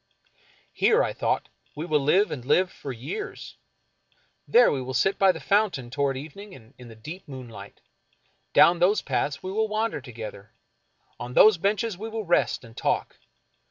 [0.73, 3.57] Here, I thought, we will live and live for years.
[4.47, 7.81] There we will sit by the fountain toward evening and in the deep moonlight.
[8.51, 10.53] Down those paths we will wander together.
[11.19, 13.15] On those benches we will rest and talk.